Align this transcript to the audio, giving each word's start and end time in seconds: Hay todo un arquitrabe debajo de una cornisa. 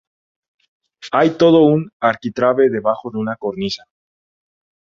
Hay 1.11 1.37
todo 1.37 1.59
un 1.61 1.91
arquitrabe 1.99 2.71
debajo 2.71 3.11
de 3.11 3.19
una 3.19 3.35
cornisa. 3.35 3.83